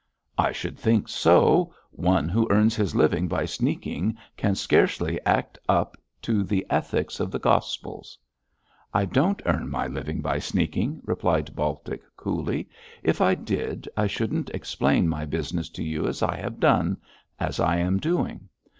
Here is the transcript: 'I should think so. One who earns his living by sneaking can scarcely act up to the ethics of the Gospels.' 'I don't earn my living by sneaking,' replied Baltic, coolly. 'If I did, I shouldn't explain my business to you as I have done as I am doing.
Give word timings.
'I 0.35 0.51
should 0.53 0.79
think 0.79 1.07
so. 1.07 1.75
One 1.91 2.27
who 2.27 2.49
earns 2.51 2.75
his 2.75 2.95
living 2.95 3.27
by 3.27 3.45
sneaking 3.45 4.17
can 4.35 4.55
scarcely 4.55 5.23
act 5.27 5.59
up 5.69 5.95
to 6.23 6.41
the 6.43 6.65
ethics 6.71 7.19
of 7.19 7.29
the 7.29 7.37
Gospels.' 7.37 8.17
'I 8.95 9.05
don't 9.05 9.41
earn 9.45 9.69
my 9.69 9.85
living 9.85 10.19
by 10.19 10.39
sneaking,' 10.39 11.01
replied 11.05 11.55
Baltic, 11.55 12.01
coolly. 12.17 12.67
'If 13.03 13.21
I 13.21 13.35
did, 13.35 13.87
I 13.95 14.07
shouldn't 14.07 14.49
explain 14.55 15.07
my 15.07 15.23
business 15.23 15.69
to 15.69 15.83
you 15.83 16.07
as 16.07 16.23
I 16.23 16.35
have 16.37 16.59
done 16.59 16.97
as 17.39 17.59
I 17.59 17.77
am 17.77 17.99
doing. 17.99 18.49